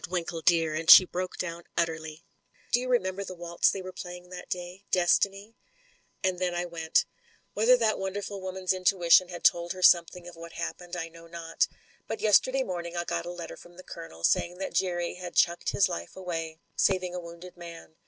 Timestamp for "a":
13.27-13.31, 17.13-17.19